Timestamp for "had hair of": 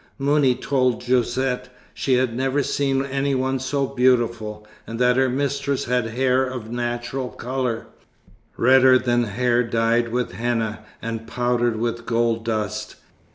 5.85-6.65